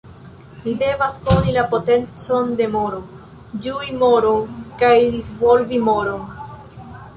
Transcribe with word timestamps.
Ni 0.61 0.71
devas 0.77 1.19
koni 1.27 1.53
la 1.57 1.65
potencon 1.73 2.49
de 2.63 2.67
moro, 2.77 3.03
ĝui 3.67 3.93
moron 4.01 4.59
kaj 4.83 4.93
disvolvi 5.19 5.83
moron. 5.93 6.29